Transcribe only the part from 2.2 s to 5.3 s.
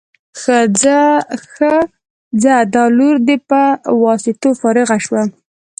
ځه دا لور دې په واسطو فارغه شو.